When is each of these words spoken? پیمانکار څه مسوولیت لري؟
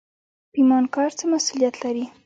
پیمانکار 0.53 1.09
څه 1.19 1.25
مسوولیت 1.31 1.75
لري؟ 1.83 2.05